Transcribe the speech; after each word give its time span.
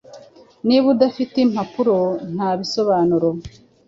Niba 0.67 0.85
udafite 0.93 1.35
impapuro 1.41 1.97
ntabisobanuro. 2.33 3.29